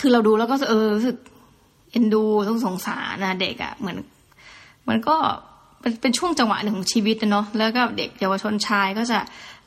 [0.00, 1.16] คือเราดูแล้วก็เออรู้สึก
[1.92, 3.98] เอ็นดูต้องสงสารนะเด็กอะ่ะเหมือน
[4.88, 5.16] มันก็
[5.80, 9.18] เป็นเป็นช่วงจังหวะหนึ่งของชีวิตเนาะแล้วก็เด็กเยาวชนชายก็จะ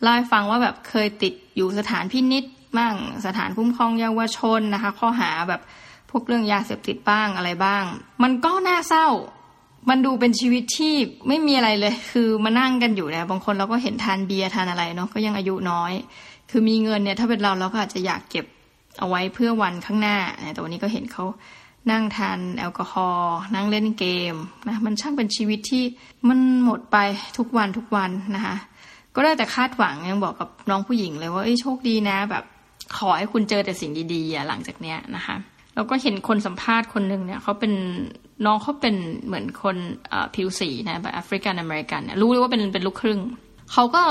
[0.02, 2.44] เล่าให้ฟังว่าแบบเคยติดอยู่สถานพินิษ
[2.78, 2.94] บ้าง
[3.26, 5.62] สถานคุ้มครองเยาวชนนะคะ ข้อหาแบบ
[6.10, 7.84] พวกเรื่องยาเสพติดบ้างอะไรบ้าง
[8.24, 9.08] มันก็น่าเศร้า
[9.90, 10.96] มันดูเป็นชีวิตที่
[11.28, 15.94] ไม่มีอะไรเลย คือมานั่งกันอยู่เนี่ยบางคนเราก็เห็นทานเบียร์ทานอะไรเนาะก็ยังอายุน้อย
[16.50, 18.46] คือมีเงินเนี่ยถ้าเป็นเราเราก็อาจจะอยากเก็บ
[19.00, 20.18] เอาไว้เพื่อวันข้างหน้า
[20.54, 21.26] แต่วันนี้ก็เห็นเขา
[21.91, 24.36] นั่งทานแอลกอฮอล์นั่งเล่นเกม
[24.67, 25.84] นะมันช่างเป็นชีวิตที่
[26.30, 26.98] มันหมดไป
[27.38, 28.56] ทุกวันทุกวันนะคะ
[29.15, 32.43] ก็ได้แต่คาดหวังยังบอกกับน้องผู้หญิงเลยว่าเอ้ยโชคดีนะ แบบ
[32.98, 35.36] ขอให้คุณเจอแต่สิ่งดีๆหลังจากเนี้ยนะคะ
[35.76, 37.74] แล้วก็เห็นคนสัมภาษณ์คนหนึ่งเนี่ยเขาเป็น
[38.45, 38.95] น้องเขาเป็น
[39.26, 39.78] เหมือนคน
[40.36, 43.19] ผิวสีนะแบบแอฟริกันอเมริกันเนี่ยรู้เลยว่าเป็นเป็นลูกครึ่ง
[43.71, 44.04] เขาก็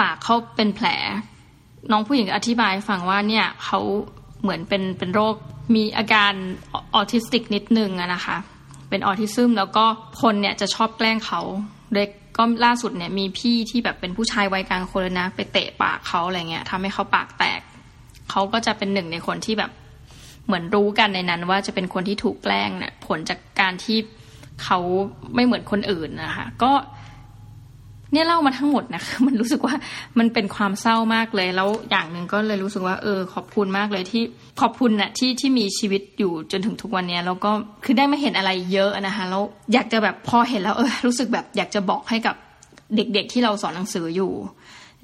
[0.00, 0.86] ปากเขาเป็นแผล
[1.92, 3.80] น้องผู้หญิงอธิบายฟังว่าเนี่ยเขา
[4.42, 5.34] เหมือนเป็นเป็นโรค
[5.74, 6.32] มีอาการ
[6.72, 8.36] ออทิสติกนิดนึงอะนะคะ
[8.90, 9.84] เป็นออทิซึมแล้วก็
[10.22, 11.40] คนเนี่ยจะชอบแกล้งเขา
[11.94, 17.60] เด็กก็ล่าสุดเนี่ยมีพี่ที่แบบเป็นผู้ชายวัยกลางคนนะไปเตะปากเขาอะไรเงี้ยทำให้เขาปากแตก
[18.30, 19.70] เขาก็จะเป็นหนึ่งในคนที่แบบ
[20.46, 23.98] เหมือนรู้กันในนั้น ว่าจะเป็นคนที่ถูกแกล้งเนี่ยผลจากการที่
[24.64, 24.78] เขา
[25.34, 26.72] ไม่เหมือนคนอื่นนะคะก็
[28.12, 29.74] เนี่ยเล่ามาทั้งหมดนะคือมันรู้สึกว่า
[30.18, 34.22] มันเป็นความเศร้ามากเลย แล้วอย่างหนึ่งก็เลยรู้สึกว่า เออ ขอบคุณมากเลยที่
[34.60, 37.50] ขอบคุณนะ่ะที่ที่มีชีวิตอยู่จนถึงทุกวันนี้แล้วก็
[37.84, 42.34] คือได้มาเห็นอะไรเยอะนะคะแล้วอยากจะแบบพอเห็นแล้วเออรู้สึกแบบอยากจะบอกให้กับ
[42.96, 44.32] เด็กๆที่เราสอนหนังสืออยู่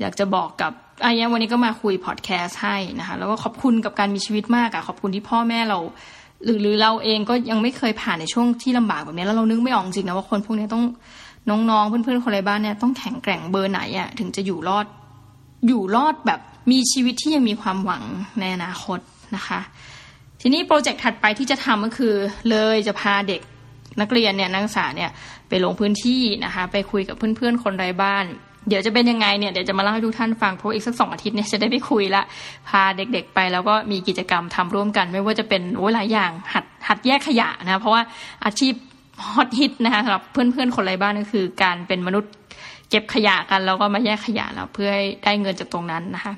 [0.01, 0.73] อยากจะบอกกับ
[1.05, 5.79] อายังวันนี้ก็มาคุยพอดแคสต์ให้นะคะ แล้วก็ขอบคุณกับการมีชีวิตมากอะขอบคุณที่พ่อแม่เรา
[6.45, 10.85] หรือหรือเราเองก็ยังไม่เคยผ่านในช่วงที่ลำบากแบบนี้แล้วเรานึกไม่ออกจริงนะว่าคนพวกนี้ต้อง
[11.51, 14.87] น้องๆเพื่อนๆคนในบ้านเนี่ยต้องแข็งแกร่งเบอร์ไหนอะถึงจะอยู่รอด
[15.67, 18.05] อยู่รอดแบบมีชีวิตที่ยังมีความหวัง
[18.41, 18.99] ในอนาคต
[19.37, 19.61] นะคะ
[20.41, 22.15] ทีนี้โปรเจกต์ถัดไปที่จะทำก็คือ
[22.51, 23.41] เลยจะพาเด็ก
[24.01, 25.11] นักเรียนเนี่ยนักศึกษาเนี่ย
[25.49, 28.25] ไปลงพื้นที่นะคะไปคุยกับเพื่อนๆคนไร้บ้าน
[28.69, 32.23] เดี๋ยวจะเป็นยังไงเนี่ยเดี๋ยวจะมาเล่าให้ทุกท่านฟังเพราะอีกสักสองอาทิตย์เนี่ยจะได้ไปคุยละ
[32.69, 38.03] พาเด็กๆไปแล้วก็มีกิจกรรมทำร่วมกัน ไม่ว่าจะเป็นโอ้หลายอย่างหัดหัดแยกขยะนะเพราะว่า
[38.45, 38.73] อาชีพ
[39.35, 42.33] ฮอตฮิตนะคะสำหรับเพื่อนๆคนไร้บ้านก็คือ การเป็นมนุษย์
[42.91, 46.35] เก็บขยะกันแล้วก็มาแยกขยะแล้วเพื่อให้ได้เงินจากตรงนั้นนะคะ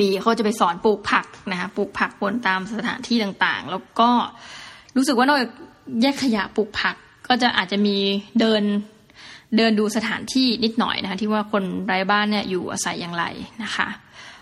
[0.00, 4.10] บีเขาจะไปสอนปลูกผักนะคะปลูกผักบนตามสถานที่ต่างๆ แล้วก็
[4.96, 5.50] รู้สึกว่านอกจาก
[6.02, 6.96] แยกขยะปลูกผัก
[7.28, 7.96] ก็จะอาจจะมี
[8.40, 8.62] เดิน
[9.56, 13.24] เดินดูสถานที่นิดหน่อยนะคะที่ว่าคนไร้บ้านเนี่ยอยู่อาศัยอย่างไร
[13.64, 13.88] นะคะ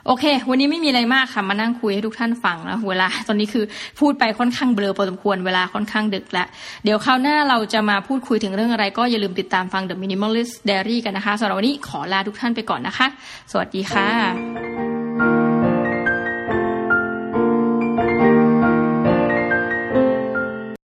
[0.08, 3.64] โอเค วันนี้ไม่มีอะไรมากค่ะ มานั่งคุยให้ทุกท่านฟังแล้วเวลา ตอนนี้คือ
[4.00, 6.46] พูดไปค่อนข้างเบลอพอสมควร เวลาค่อนข้างดึกแล้ว
[6.84, 13.06] เดี๋ยวคราวหน้าเราจะมาพูดคุยถึงเรื่องอะไร ก็อย่าลืมติดตามฟัง The Minimalist Diary กันนะคะสำหรับวันนี้ขอลาทุกท่านไปก่อนนะคะ
[13.50, 14.85] สวัสดีค่ะ